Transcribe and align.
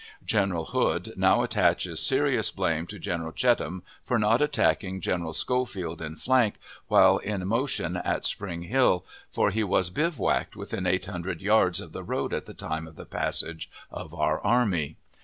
General 0.25 0.65
Hood 0.65 1.13
now 1.15 1.43
attaches 1.43 1.99
serious 2.01 2.49
blame 2.49 2.87
to 2.87 2.97
General 2.97 3.31
Cheatham 3.31 3.83
for 4.03 4.17
not 4.17 4.41
attacking 4.41 4.99
General 4.99 5.31
Schofield 5.31 6.01
in 6.01 6.15
flank 6.15 6.55
while 6.87 7.17
in 7.19 7.47
motion 7.47 7.95
at 7.97 8.25
Spring 8.25 8.63
Hill, 8.63 9.05
for 9.29 9.51
he 9.51 9.63
was 9.63 9.91
bivouacked 9.91 10.55
within 10.55 10.87
eight 10.87 11.05
hundred 11.05 11.39
yards 11.39 11.79
of 11.79 11.91
the 11.91 12.01
road 12.01 12.33
at 12.33 12.45
the 12.45 12.55
time 12.55 12.87
of 12.87 12.95
the 12.95 13.05
passage 13.05 13.69
of 13.91 14.11
our 14.11 14.41
army. 14.43 14.97